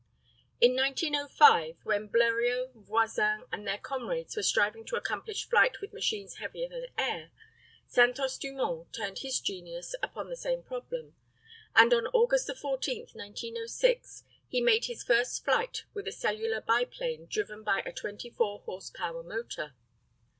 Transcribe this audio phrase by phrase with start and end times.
[0.59, 6.37] In 1905, when Bleriot, Voisin, and their comrades were striving to accomplish flight with machines
[6.37, 7.29] heavier than air,
[7.85, 11.15] Santos Dumont turned his genius upon the same problem,
[11.75, 17.63] and on August 14, 1906, he made his first flight with a cellular biplane driven
[17.63, 19.75] by a 24 horse power motor.